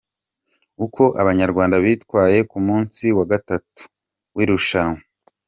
[0.85, 3.81] Uko Abanyarwanda bitwaye ku munsi wa gatatu
[4.35, 4.99] w’irushanwa.